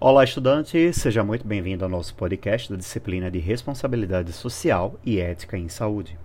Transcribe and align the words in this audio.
Olá, 0.00 0.22
estudante! 0.22 0.92
Seja 0.92 1.24
muito 1.24 1.44
bem-vindo 1.44 1.82
ao 1.82 1.90
nosso 1.90 2.14
podcast 2.14 2.70
da 2.70 2.76
disciplina 2.76 3.28
de 3.28 3.40
Responsabilidade 3.40 4.32
Social 4.32 4.94
e 5.04 5.18
Ética 5.18 5.58
em 5.58 5.68
Saúde. 5.68 6.16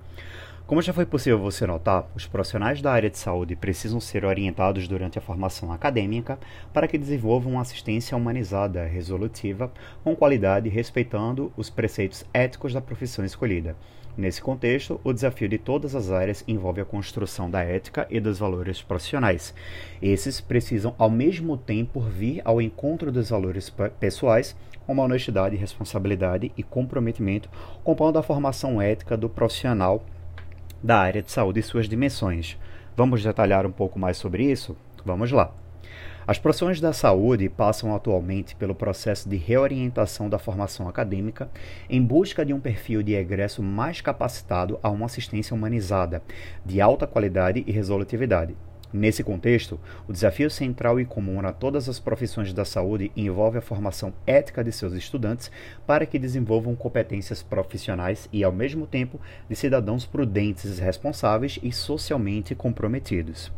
Como 0.68 0.80
já 0.80 0.94
foi 0.94 1.08
possível 1.08 1.40
você 1.40 1.66
notar, 1.66 2.08
os 2.16 2.28
profissionais 2.28 2.84
da 2.84 2.92
área 2.92 3.10
de 3.10 3.18
saúde 3.18 3.56
precisam 3.56 4.00
ser 4.00 4.26
orientados 4.26 4.88
durante 4.88 5.18
a 5.18 5.22
formação 5.24 5.72
acadêmica 5.72 6.38
para 6.72 6.88
que 6.88 7.00
desenvolvam 7.00 7.54
uma 7.54 7.64
assistência 7.64 8.16
humanizada, 8.16 8.86
resolutiva, 8.86 9.72
com 10.04 10.16
qualidade 10.16 10.70
respeitando 10.70 11.52
os 11.58 11.72
preceitos 11.72 12.24
éticos 12.32 12.74
da 12.74 12.82
profissão 12.82 13.26
escolhida. 13.26 13.76
Nesse 14.16 14.42
contexto, 14.42 15.02
o 15.04 15.12
desafio 15.12 15.50
de 15.50 15.58
todas 15.58 15.96
as 15.96 16.12
áreas 16.12 16.44
envolve 16.48 16.80
a 16.80 16.86
construção 16.86 17.50
da 17.50 17.64
ética 17.64 18.06
e 18.12 18.20
dos 18.20 18.38
valores 18.38 18.82
profissionais. 18.82 19.56
Esses 20.00 20.40
precisam, 20.40 20.94
ao 21.00 21.10
mesmo 21.10 21.58
tempo, 21.58 22.00
vir 22.00 22.40
ao 22.46 22.62
encontro 22.62 23.12
dos 23.12 23.32
valores 23.32 23.74
pessoais, 24.00 24.56
como 24.86 25.02
a 25.02 25.06
honestidade, 25.06 25.56
responsabilidade 25.56 26.52
e 26.56 26.62
comprometimento, 26.62 27.50
compondo 27.84 28.20
a 28.20 28.24
formação 28.24 28.80
ética 28.80 29.18
do 29.18 29.30
profissional 29.30 30.06
da 30.82 31.00
área 31.00 31.24
de 31.24 31.32
saúde 31.32 31.62
e 31.62 31.64
suas 31.64 31.90
dimensões. 31.90 32.58
Vamos 32.96 33.24
detalhar 33.24 33.66
um 33.66 33.72
pouco 33.72 33.98
mais 33.98 34.18
sobre 34.18 34.44
isso? 34.44 34.76
Vamos 35.04 35.32
lá. 35.32 35.63
As 36.26 36.40
profissões 36.40 36.80
da 36.80 36.94
saúde 36.94 37.50
passam 37.50 37.94
atualmente 37.94 38.56
pelo 38.56 38.74
processo 38.74 39.28
de 39.28 39.36
reorientação 39.36 40.30
da 40.30 40.40
formação 40.40 40.88
acadêmica 40.88 41.50
em 41.90 42.02
busca 42.02 42.46
de 42.46 42.54
um 42.54 42.62
perfil 42.62 43.04
de 43.04 43.14
egresso 43.14 43.62
mais 43.62 44.00
capacitado 44.00 44.80
a 44.82 44.90
uma 44.90 45.08
assistência 45.08 45.54
humanizada, 45.54 46.24
de 46.66 46.80
alta 46.80 47.06
qualidade 47.06 47.64
e 47.68 47.72
resolutividade. 47.74 48.56
Nesse 48.94 49.22
contexto, 49.22 49.78
o 50.08 50.14
desafio 50.14 50.50
central 50.50 50.98
e 50.98 51.04
comum 51.04 51.46
a 51.46 51.52
todas 51.52 51.90
as 51.90 52.00
profissões 52.00 52.54
da 52.54 52.64
saúde 52.64 53.12
envolve 53.18 53.58
a 53.58 53.62
formação 53.62 54.14
ética 54.26 54.64
de 54.64 54.72
seus 54.72 54.94
estudantes 54.94 55.52
para 55.86 56.06
que 56.06 56.20
desenvolvam 56.20 56.74
competências 56.74 57.44
profissionais 57.44 58.30
e, 58.32 58.46
ao 58.46 58.52
mesmo 58.52 58.88
tempo, 58.88 59.20
de 59.50 59.56
cidadãos 59.58 60.06
prudentes, 60.06 60.80
responsáveis 60.80 61.60
e 61.62 61.72
socialmente 61.72 62.56
comprometidos. 62.56 63.52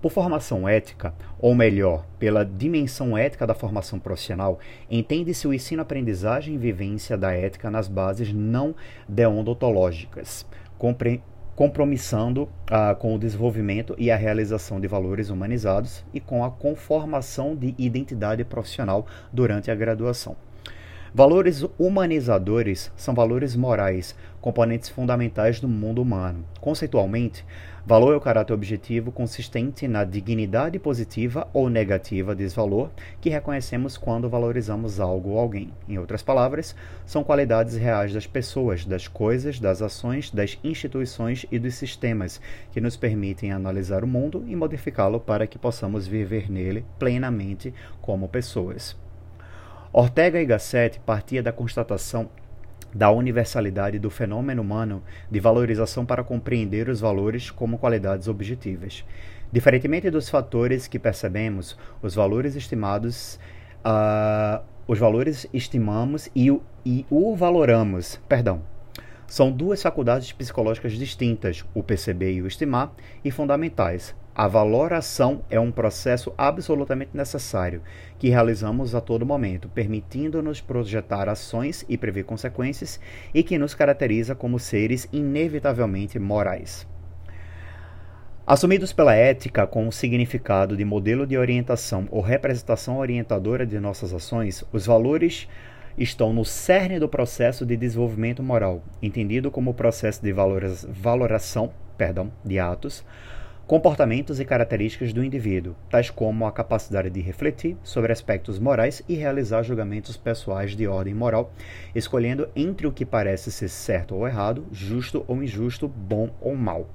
Por 0.00 0.12
formação 0.12 0.68
ética, 0.68 1.14
ou 1.38 1.54
melhor, 1.54 2.06
pela 2.18 2.44
dimensão 2.44 3.16
ética 3.16 3.46
da 3.46 3.54
formação 3.54 3.98
profissional, 3.98 4.58
entende-se 4.90 5.48
o 5.48 5.54
ensino-aprendizagem 5.54 6.54
e 6.54 6.58
vivência 6.58 7.16
da 7.16 7.32
ética 7.32 7.70
nas 7.70 7.88
bases 7.88 8.32
não 8.32 8.74
deontológicas, 9.08 10.46
compromissando 11.56 12.46
ah, 12.70 12.94
com 12.94 13.14
o 13.14 13.18
desenvolvimento 13.18 13.94
e 13.96 14.10
a 14.10 14.16
realização 14.16 14.78
de 14.78 14.86
valores 14.86 15.30
humanizados 15.30 16.04
e 16.12 16.20
com 16.20 16.44
a 16.44 16.50
conformação 16.50 17.56
de 17.56 17.74
identidade 17.78 18.44
profissional 18.44 19.06
durante 19.32 19.70
a 19.70 19.74
graduação. 19.74 20.36
Valores 21.14 21.64
humanizadores 21.78 22.92
são 22.94 23.14
valores 23.14 23.56
morais, 23.56 24.14
componentes 24.38 24.90
fundamentais 24.90 25.58
do 25.58 25.66
mundo 25.66 26.02
humano. 26.02 26.44
Conceitualmente, 26.60 27.42
valor 27.86 28.14
é 28.14 28.16
o 28.16 28.20
caráter 28.20 28.52
objetivo 28.52 29.12
consistente 29.12 29.86
na 29.86 30.02
dignidade 30.02 30.76
positiva 30.76 31.46
ou 31.52 31.70
negativa 31.70 32.34
desse 32.34 32.56
valor 32.56 32.90
que 33.20 33.30
reconhecemos 33.30 33.96
quando 33.96 34.28
valorizamos 34.28 34.98
algo 34.98 35.30
ou 35.30 35.38
alguém. 35.38 35.72
Em 35.88 35.96
outras 35.96 36.20
palavras, 36.20 36.74
são 37.06 37.22
qualidades 37.22 37.76
reais 37.76 38.12
das 38.12 38.26
pessoas, 38.26 38.84
das 38.84 39.06
coisas, 39.06 39.60
das 39.60 39.80
ações, 39.82 40.32
das 40.32 40.58
instituições 40.64 41.46
e 41.48 41.60
dos 41.60 41.76
sistemas 41.76 42.40
que 42.72 42.80
nos 42.80 42.96
permitem 42.96 43.52
analisar 43.52 44.02
o 44.02 44.08
mundo 44.08 44.44
e 44.48 44.56
modificá-lo 44.56 45.20
para 45.20 45.46
que 45.46 45.56
possamos 45.56 46.08
viver 46.08 46.50
nele 46.50 46.84
plenamente 46.98 47.72
como 48.02 48.28
pessoas. 48.28 48.96
Ortega 49.92 50.42
y 50.42 50.44
Gasset 50.44 50.98
partia 51.06 51.40
da 51.40 51.52
constatação 51.52 52.28
da 52.94 53.10
universalidade 53.10 53.98
do 53.98 54.10
fenômeno 54.10 54.62
humano 54.62 55.02
de 55.30 55.40
valorização 55.40 56.04
para 56.04 56.24
compreender 56.24 56.88
os 56.88 57.00
valores 57.00 57.50
como 57.50 57.78
qualidades 57.78 58.28
objetivas. 58.28 59.04
Diferentemente 59.52 60.10
dos 60.10 60.28
fatores 60.28 60.88
que 60.88 60.98
percebemos, 60.98 61.78
os 62.02 62.14
valores 62.14 62.56
estimados, 62.56 63.38
uh, 63.84 64.62
os 64.88 64.98
valores 64.98 65.46
estimamos 65.52 66.28
e 66.34 66.50
o, 66.50 66.62
e 66.84 67.06
o 67.10 67.34
valoramos, 67.36 68.20
perdão, 68.28 68.62
são 69.26 69.50
duas 69.50 69.82
faculdades 69.82 70.32
psicológicas 70.32 70.92
distintas, 70.92 71.64
o 71.74 71.82
perceber 71.82 72.32
e 72.32 72.42
o 72.42 72.46
estimar, 72.46 72.92
e 73.24 73.30
fundamentais, 73.30 74.14
a 74.38 74.46
valoração 74.46 75.40
é 75.48 75.58
um 75.58 75.72
processo 75.72 76.30
absolutamente 76.36 77.12
necessário 77.14 77.80
que 78.18 78.28
realizamos 78.28 78.94
a 78.94 79.00
todo 79.00 79.24
momento, 79.24 79.66
permitindo-nos 79.66 80.60
projetar 80.60 81.26
ações 81.26 81.86
e 81.88 81.96
prever 81.96 82.24
consequências 82.24 83.00
e 83.32 83.42
que 83.42 83.56
nos 83.56 83.74
caracteriza 83.74 84.34
como 84.34 84.58
seres 84.58 85.08
inevitavelmente 85.10 86.18
morais. 86.18 86.86
Assumidos 88.46 88.92
pela 88.92 89.14
ética 89.14 89.66
com 89.66 89.88
o 89.88 89.92
significado 89.92 90.76
de 90.76 90.84
modelo 90.84 91.26
de 91.26 91.38
orientação 91.38 92.06
ou 92.10 92.20
representação 92.20 92.98
orientadora 92.98 93.64
de 93.64 93.80
nossas 93.80 94.12
ações, 94.12 94.62
os 94.70 94.84
valores 94.84 95.48
estão 95.96 96.34
no 96.34 96.44
cerne 96.44 96.98
do 96.98 97.08
processo 97.08 97.64
de 97.64 97.74
desenvolvimento 97.74 98.42
moral, 98.42 98.84
entendido 99.00 99.50
como 99.50 99.72
processo 99.72 100.22
de 100.22 100.30
valoração 100.30 101.72
perdão, 101.96 102.30
de 102.44 102.58
atos, 102.58 103.04
comportamentos 103.66 104.38
e 104.38 104.44
características 104.44 105.12
do 105.12 105.24
indivíduo, 105.24 105.74
tais 105.90 106.08
como 106.08 106.46
a 106.46 106.52
capacidade 106.52 107.10
de 107.10 107.20
refletir 107.20 107.76
sobre 107.82 108.12
aspectos 108.12 108.60
morais 108.60 109.02
e 109.08 109.16
realizar 109.16 109.64
julgamentos 109.64 110.16
pessoais 110.16 110.76
de 110.76 110.86
ordem 110.86 111.12
moral, 111.12 111.52
escolhendo 111.92 112.48
entre 112.54 112.86
o 112.86 112.92
que 112.92 113.04
parece 113.04 113.50
ser 113.50 113.68
certo 113.68 114.14
ou 114.14 114.26
errado, 114.26 114.64
justo 114.70 115.24
ou 115.26 115.42
injusto, 115.42 115.88
bom 115.88 116.30
ou 116.40 116.54
mal. 116.54 116.88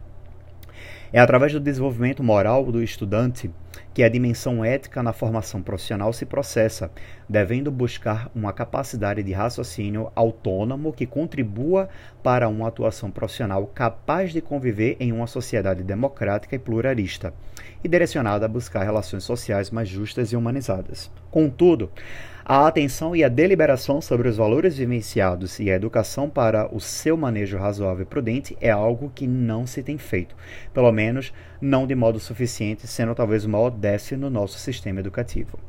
É 1.11 1.19
através 1.19 1.51
do 1.51 1.59
desenvolvimento 1.59 2.23
moral 2.23 2.63
do 2.71 2.81
estudante 2.81 3.51
que 3.93 4.03
a 4.03 4.09
dimensão 4.09 4.63
ética 4.63 5.03
na 5.03 5.13
formação 5.13 5.61
profissional 5.61 6.13
se 6.13 6.25
processa, 6.25 6.91
devendo 7.27 7.71
buscar 7.71 8.29
uma 8.33 8.53
capacidade 8.53 9.21
de 9.21 9.31
raciocínio 9.31 10.11
autônomo 10.15 10.93
que 10.93 11.05
contribua 11.05 11.89
para 12.23 12.47
uma 12.47 12.67
atuação 12.67 13.11
profissional 13.11 13.67
capaz 13.67 14.31
de 14.31 14.41
conviver 14.41 14.95
em 14.99 15.11
uma 15.11 15.27
sociedade 15.27 15.83
democrática 15.83 16.55
e 16.55 16.59
pluralista, 16.59 17.33
e 17.83 17.87
direcionada 17.87 18.45
a 18.45 18.49
buscar 18.49 18.83
relações 18.83 19.23
sociais 19.23 19.69
mais 19.69 19.89
justas 19.89 20.31
e 20.31 20.35
humanizadas. 20.35 21.11
Contudo, 21.29 21.89
a 22.43 22.67
atenção 22.67 23.15
e 23.15 23.23
a 23.23 23.29
deliberação 23.29 24.01
sobre 24.01 24.27
os 24.27 24.35
valores 24.35 24.77
vivenciados 24.77 25.59
e 25.59 25.69
a 25.69 25.75
educação 25.75 26.29
para 26.29 26.67
o 26.75 26.79
seu 26.79 27.15
manejo 27.15 27.57
razoável 27.57 28.01
e 28.01 28.05
prudente 28.05 28.57
é 28.59 28.69
algo 28.69 29.11
que 29.13 29.27
não 29.27 29.67
se 29.67 29.83
tem 29.83 29.97
feito, 29.97 30.35
pelo 30.73 30.91
menos 30.91 31.31
não 31.61 31.85
de 31.85 31.93
modo 31.93 32.19
suficiente, 32.19 32.87
sendo 32.87 33.13
talvez 33.13 33.45
o 33.45 33.49
maior 33.49 33.69
déficit 33.69 34.17
no 34.17 34.29
nosso 34.29 34.57
sistema 34.57 34.99
educativo. 34.99 35.59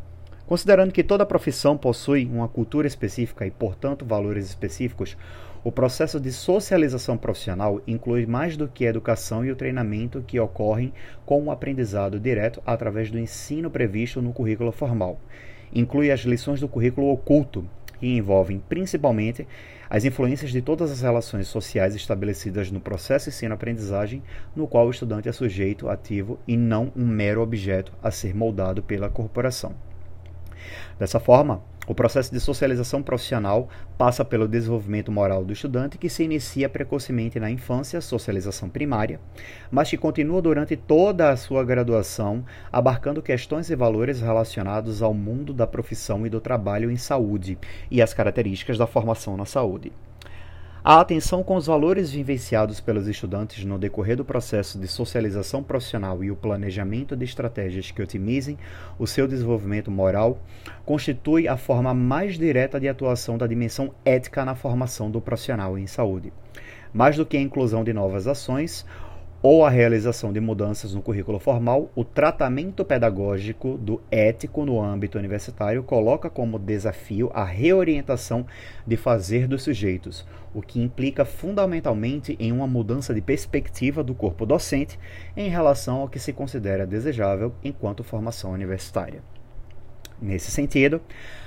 Considerando 0.47 0.93
que 0.93 1.05
toda 1.05 1.27
profissão 1.27 1.77
possui 1.77 2.27
uma 2.27 2.49
cultura 2.49 2.87
específica 2.87 3.47
e, 3.47 3.51
portanto, 3.51 4.05
valores 4.05 4.47
específicos, 4.47 5.17
o 5.63 5.71
processo 5.71 6.19
de 6.19 6.33
socialização 6.33 7.17
profissional 7.17 7.81
inclui 7.87 8.27
mais 8.27 8.57
do 8.57 8.67
que 8.67 8.87
a 8.87 8.91
educação 8.91 9.45
e 9.45 9.53
o 9.53 9.57
treinamento 9.57 10.25
que 10.27 10.41
ocorrem 10.41 10.93
com 11.25 11.45
o 11.45 11.51
aprendizado 11.51 12.19
direto 12.19 12.61
através 12.67 13.11
do 13.11 13.19
ensino 13.19 13.71
previsto 13.71 14.21
no 14.21 14.33
currículo 14.33 14.73
formal 14.73 15.21
inclui 15.73 16.11
as 16.11 16.21
lições 16.21 16.61
do 16.61 16.69
currículo 16.69 17.11
oculto, 17.11 17.65
que 18.03 18.17
envolvem 18.17 18.61
principalmente 18.69 19.47
as 19.89 20.05
influências 20.05 20.51
de 20.51 20.61
todas 20.61 20.91
as 20.91 21.03
relações 21.03 21.47
sociais 21.47 21.95
estabelecidas 21.95 22.69
no 22.69 22.81
processo 22.81 23.29
ensino-aprendizagem, 23.29 24.25
no 24.57 24.67
qual 24.67 24.89
o 24.89 24.91
estudante 24.91 25.29
é 25.29 25.33
sujeito 25.33 25.89
ativo 25.89 26.37
e 26.45 26.57
não 26.57 26.91
um 26.97 27.07
mero 27.07 27.41
objeto 27.41 27.93
a 28.03 28.11
ser 28.11 28.35
moldado 28.35 28.83
pela 28.83 29.09
corporação. 29.09 29.77
Dessa 30.99 31.21
forma, 31.21 31.63
o 31.87 31.95
processo 31.95 32.33
de 32.33 32.39
socialização 32.39 33.03
profissional 33.03 33.69
passa 33.99 34.25
pelo 34.25 34.47
desenvolvimento 34.47 35.11
moral 35.11 35.45
do 35.45 35.53
estudante, 35.53 35.99
que 35.99 36.09
se 36.09 36.23
inicia 36.23 36.69
precocemente 36.69 37.41
na 37.41 37.51
infância, 37.51 38.01
socialização 38.01 38.69
primária, 38.69 39.21
mas 39.71 39.91
que 39.91 39.97
continua 39.97 40.41
durante 40.41 40.77
toda 40.77 41.31
a 41.31 41.37
sua 41.37 41.65
graduação, 41.65 42.45
abarcando 42.71 43.21
questões 43.21 43.69
e 43.69 43.75
valores 43.75 44.21
relacionados 44.21 45.03
ao 45.03 45.13
mundo 45.13 45.53
da 45.53 45.67
profissão 45.67 46.25
e 46.25 46.31
do 46.31 46.41
trabalho 46.41 46.91
em 46.91 46.97
saúde 46.97 47.59
e 47.91 48.01
as 48.01 48.15
características 48.15 48.79
da 48.79 48.87
formação 48.87 49.37
na 49.37 49.45
saúde. 49.45 49.93
A 50.85 50.99
atenção 50.99 51.45
com 51.45 51.55
os 51.55 51.67
valores 51.67 52.11
vivenciados 52.11 52.81
pelos 52.81 53.07
estudantes 53.07 53.65
no 53.65 53.79
decorrer 53.79 54.17
do 54.17 54.25
processo 54.25 54.81
de 54.81 54.89
socialização 54.89 55.63
profissional 55.63 56.25
e 56.25 56.31
o 56.33 56.35
planejamento 56.35 57.15
de 57.15 57.25
estratégias 57.25 57.93
que 57.93 58.03
otimizem 58.03 58.59
o 58.99 59.07
seu 59.07 59.29
desenvolvimento 59.29 59.93
moral 59.93 60.41
constitui 60.85 61.47
a 61.47 61.57
forma 61.57 61.95
mais 61.95 62.37
direta 62.37 62.81
de 62.81 62.89
atuação 62.89 63.39
da 63.39 63.47
dimensão 63.47 63.95
ética 64.05 64.45
na 64.45 64.57
formação 64.57 65.09
do 65.09 65.21
profissional 65.21 65.79
em 65.79 65.87
saúde. 65.87 66.33
Mais 66.93 67.17
do 67.17 67.25
que 67.25 67.37
a 67.37 67.41
inclusão 67.41 67.85
de 67.85 67.93
novas 67.93 68.27
ações, 68.27 68.85
ou 69.43 69.65
a 69.65 69.71
realização 69.71 70.33
de 70.33 70.39
mudanças 70.39 70.95
no 70.95 71.03
currículo 71.03 71.41
formal, 71.41 71.91
o 71.97 72.05
tratamento 72.05 72.85
pedagógico 72.85 73.77
do 73.77 74.01
ético 74.09 74.65
no 74.65 74.81
âmbito 74.81 75.19
universitário 75.19 75.83
coloca 75.83 76.31
como 76.31 76.61
desafio 76.61 77.29
a 77.35 77.45
reorientação 77.45 78.47
de 78.87 78.97
fazer 78.97 79.49
dos 79.49 79.65
sujeitos, 79.65 80.25
o 80.55 80.63
que 80.63 80.81
implica 80.81 81.25
fundamentalmente 81.25 82.37
em 82.39 82.53
uma 82.53 82.69
mudança 82.69 83.13
de 83.13 83.21
perspectiva 83.21 84.05
do 84.05 84.15
corpo 84.15 84.47
docente 84.47 84.97
em 85.37 85.49
relação 85.49 86.03
ao 86.03 86.09
que 86.09 86.21
se 86.21 86.33
considera 86.33 86.87
desejável 86.87 87.53
enquanto 87.65 88.05
formação 88.05 88.53
universitária. 88.53 89.23
Nesse 90.21 90.53
sentido, 90.53 91.01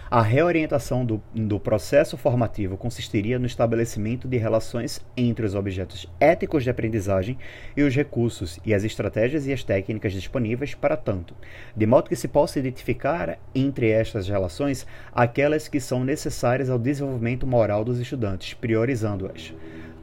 a 0.09 0.21
reorientação 0.21 1.03
do, 1.03 1.21
do, 1.33 1.59
processo 1.59 2.15
formativo 2.15 2.77
consistiria 2.77 3.39
no 3.39 3.47
estabelecimento 3.47 4.27
de 4.27 4.37
relações 4.37 5.03
entre 5.17 5.45
os 5.45 5.55
objetos 5.55 6.07
éticos 6.19 6.63
de 6.63 6.69
aprendizagem 6.69 7.39
e 7.75 7.81
os 7.81 7.95
recursos 7.95 8.59
e 8.63 8.73
as 8.73 8.83
estratégias 8.83 9.47
e 9.47 9.53
as 9.53 9.63
técnicas 9.63 10.13
disponíveis 10.13 10.75
para 10.75 10.95
tanto, 10.95 11.33
de 11.75 11.87
modo 11.87 12.09
que 12.09 12.15
se 12.15 12.27
possa 12.27 12.59
identificar 12.59 13.39
entre 13.53 13.89
estas 13.89 14.27
relações 14.27 14.85
aquelas 15.11 15.67
que 15.67 15.79
são 15.79 16.03
necessárias 16.03 16.69
ao 16.69 16.77
desenvolvimento 16.77 17.47
moral 17.47 17.83
dos 17.83 17.99
estudantes, 17.99 18.53
priorizando-as. 18.53 19.53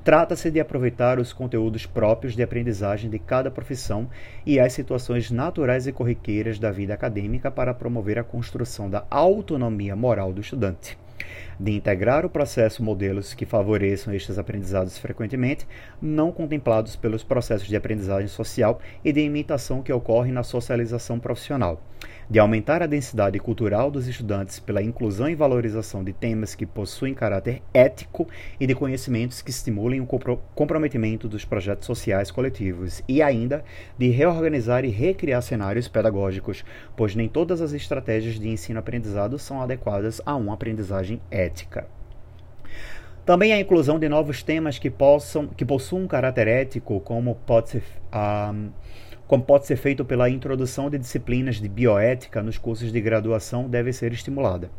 Trata-se 0.05 0.51
de 0.51 0.59
aproveitar 0.59 1.21
os 1.21 1.33
conteúdos 1.33 1.87
próprios 1.87 2.35
de 2.35 2.43
aprendizagem 2.43 3.09
de 3.09 3.21
cada 3.21 3.53
profissão 3.53 4.11
e 4.45 4.59
as 4.59 4.73
situações 4.73 5.31
naturais 5.31 5.87
e 5.87 5.93
corriqueiras 5.93 6.59
da 6.59 6.73
vida 6.73 6.93
acadêmica 6.93 7.53
para 7.53 7.73
promover 7.73 8.19
a 8.19 8.25
construção 8.25 8.91
da 8.91 9.05
autonomia 9.09 9.95
moral 9.95 10.33
do 10.33 10.41
estudante 10.41 10.99
de 11.63 11.71
integrar 11.71 12.27
o 12.27 12.31
processo 12.31 12.83
modelos 12.83 13.35
que 13.35 13.47
favoreçam 13.47 14.13
estes 14.13 14.37
aprendizados 14.37 14.99
frequentemente 14.99 15.65
não 16.01 16.33
contemplados 16.33 16.97
pelos 16.97 17.23
processos 17.23 17.69
de 17.69 17.77
aprendizagem 17.77 18.27
social 18.27 18.81
e 19.05 19.13
de 19.13 19.21
imitação 19.21 19.81
que 19.81 19.93
ocorrem 19.93 20.33
na 20.33 20.43
socialização 20.43 21.21
profissional, 21.21 21.81
de 22.29 22.41
aumentar 22.41 22.83
a 22.83 22.87
densidade 22.89 23.39
cultural 23.39 23.93
dos 23.93 24.09
estudantes 24.09 24.59
pela 24.59 24.83
inclusão 24.83 25.29
e 25.29 25.37
valorização 25.37 26.03
de 26.03 26.13
temas 26.13 26.57
que 26.57 26.67
possuem 26.67 27.15
caráter 27.15 27.63
ético 27.73 28.27
e 28.59 28.67
de 28.67 28.75
conhecimentos 28.75 29.41
que 29.41 29.51
estimulem 29.51 30.01
o 30.01 30.09
comprometimento 30.57 31.29
dos 31.29 31.45
projetos 31.45 31.87
sociais 31.87 32.33
coletivos 32.33 33.05
e 33.07 33.23
ainda 33.23 33.65
de 33.97 34.09
reorganizar 34.09 34.85
e 34.85 34.89
recriar 34.89 35.43
cenários 35.43 35.87
pedagógicos, 35.87 36.65
pois 36.97 37.15
nem 37.15 37.29
todas 37.29 37.61
as 37.61 37.73
estratégias 37.73 38.41
de 38.41 38.49
ensino-aprendizado 38.49 39.39
são 39.39 39.63
adequadas 39.63 40.21
a 40.27 40.35
uma 40.35 40.55
aprendizagem 40.55 41.21
ética. 41.31 41.52
Também 43.25 43.53
a 43.53 43.61
inclusão 43.61 43.99
de 43.99 44.09
novos 44.09 44.43
temas 44.43 44.79
que 44.79 44.91
possam 44.91 45.47
que 45.47 45.65
possuam 45.65 46.03
um 46.03 46.09
caráter 46.09 46.49
ético, 46.49 46.99
como 47.01 47.37
pode 47.47 47.71
ser 47.71 47.85
um, 48.13 48.71
como 49.33 49.43
pode 49.43 49.67
ser 49.67 49.77
feito 49.77 50.05
pela 50.05 50.29
introdução 50.29 50.91
de 50.91 50.99
disciplinas 50.99 51.57
de 51.57 51.67
bioética 51.67 52.43
nos 52.43 52.59
cursos 52.59 52.93
de 52.93 53.01
graduação, 53.01 53.67
deve 53.67 53.91
ser 53.91 54.13
estimulada. 54.13 54.71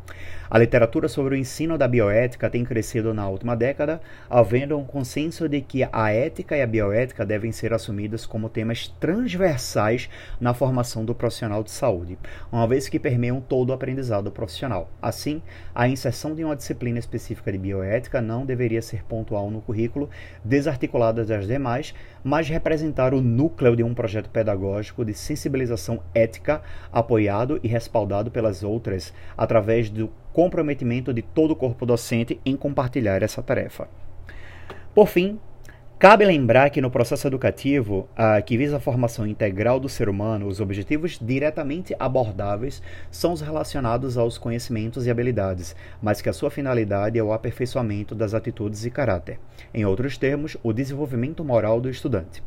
A 0.47 0.59
literatura 0.59 1.07
sobre 1.07 1.33
o 1.33 1.37
ensino 1.37 1.75
da 1.75 1.87
bioética 1.87 2.47
tem 2.51 2.63
crescido 2.63 3.15
na 3.15 3.27
última 3.27 3.55
década, 3.55 3.99
havendo 4.29 4.77
um 4.77 4.85
consenso 4.85 5.49
de 5.49 5.59
que 5.59 5.83
a 5.91 6.11
ética 6.11 6.55
e 6.55 6.61
a 6.61 6.67
bioética 6.67 7.25
devem 7.25 7.51
ser 7.51 7.73
assumidas 7.73 8.27
como 8.27 8.47
temas 8.47 8.89
transversais 8.99 10.07
na 10.39 10.53
formação 10.53 11.03
do 11.03 11.15
profissional 11.15 11.63
de 11.63 11.71
saúde, 11.71 12.19
uma 12.51 12.67
vez 12.67 12.87
que 12.87 12.99
permeiam 12.99 13.41
todo 13.41 13.71
o 13.71 13.73
aprendizado 13.73 14.31
profissional. 14.31 14.87
Assim, 15.01 15.41
a 15.73 15.87
inserção 15.87 16.35
de 16.35 16.43
uma 16.43 16.55
disciplina 16.55 16.99
específica 16.99 17.51
de 17.51 17.57
bioética 17.57 18.21
não 18.21 18.45
deveria 18.45 18.83
ser 18.83 19.03
pontual 19.03 19.49
no 19.49 19.61
currículo, 19.61 20.11
desarticulada 20.45 21.25
das 21.25 21.47
demais, 21.47 21.95
mas 22.23 22.47
representar 22.47 23.15
o 23.15 23.21
núcleo 23.21 23.75
de 23.75 23.81
um 23.81 23.95
projeto 23.95 24.29
pedagógico 24.29 24.42
pedagógico 24.43 25.05
de 25.05 25.13
sensibilização 25.13 26.03
ética 26.13 26.61
apoiado 26.91 27.59
e 27.63 27.67
respaldado 27.67 28.29
pelas 28.29 28.61
outras 28.61 29.13
através 29.37 29.89
do 29.89 30.09
comprometimento 30.33 31.13
de 31.13 31.21
todo 31.21 31.51
o 31.51 31.55
corpo 31.55 31.85
docente 31.85 32.39
em 32.45 32.57
compartilhar 32.57 33.23
essa 33.23 33.41
tarefa. 33.41 33.87
Por 34.93 35.07
fim, 35.07 35.39
Cabe 36.03 36.25
lembrar 36.25 36.69
que 36.69 36.81
no 36.81 36.91
processo 36.91 37.25
educativo, 37.27 38.09
que 38.45 38.57
visa 38.57 38.75
a 38.75 38.79
formação 38.81 39.25
integral 39.25 39.79
do 39.79 39.87
ser 39.87 40.09
humano, 40.09 40.47
os 40.47 40.59
objetivos 40.59 41.17
diretamente 41.17 41.95
abordáveis 41.97 42.81
são 43.09 43.31
os 43.31 43.39
relacionados 43.39 44.17
aos 44.17 44.37
conhecimentos 44.37 45.07
e 45.07 45.09
habilidades, 45.09 45.73
mas 46.01 46.21
que 46.21 46.27
a 46.27 46.33
sua 46.33 46.51
finalidade 46.51 47.17
é 47.17 47.23
o 47.23 47.31
aperfeiçoamento 47.31 48.13
das 48.13 48.33
atitudes 48.33 48.83
e 48.83 48.91
caráter. 48.91 49.39
Em 49.73 49.85
outros 49.85 50.17
termos, 50.17 50.57
o 50.61 50.73
desenvolvimento 50.73 51.41
moral 51.41 51.79
do 51.79 51.89
estudante. 51.89 52.43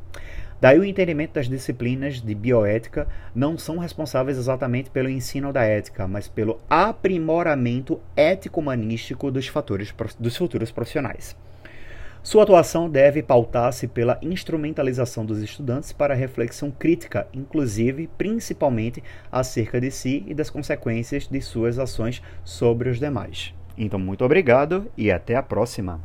Daí 0.60 0.78
o 0.78 0.84
entendimento 0.84 1.32
das 1.32 1.48
disciplinas 1.48 2.20
de 2.20 2.34
bioética 2.34 3.08
não 3.34 3.56
são 3.56 3.78
responsáveis 3.78 4.36
exatamente 4.36 4.90
pelo 4.90 5.08
ensino 5.08 5.50
da 5.50 5.64
ética, 5.64 6.06
mas 6.06 6.28
pelo 6.28 6.60
aprimoramento 6.68 8.02
ético-humanístico 8.14 9.30
dos, 9.30 9.48
fatores, 9.48 9.94
dos 10.20 10.36
futuros 10.36 10.70
profissionais. 10.70 11.34
Sua 12.26 12.42
atuação 12.42 12.90
deve 12.90 13.22
pautar-se 13.22 13.86
pela 13.86 14.18
instrumentalização 14.20 15.24
dos 15.24 15.40
estudantes 15.40 15.92
para 15.92 16.12
reflexão 16.12 16.72
crítica, 16.72 17.28
inclusive, 17.32 18.08
principalmente, 18.18 19.00
acerca 19.30 19.80
de 19.80 19.92
si 19.92 20.24
e 20.26 20.34
das 20.34 20.50
consequências 20.50 21.28
de 21.28 21.40
suas 21.40 21.78
ações 21.78 22.20
sobre 22.42 22.88
os 22.88 22.98
demais. 22.98 23.54
Então, 23.78 24.00
muito 24.00 24.24
obrigado 24.24 24.90
e 24.96 25.08
até 25.08 25.36
a 25.36 25.42
próxima! 25.42 26.00